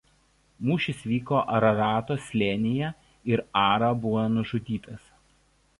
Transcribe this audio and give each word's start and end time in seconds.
Mūšis 0.69 1.03
vyko 1.09 1.41
Ararato 1.57 2.17
slėnyje 2.31 2.91
ir 3.35 3.47
Ara 3.67 3.95
buvo 4.07 4.27
nužudytas. 4.39 5.07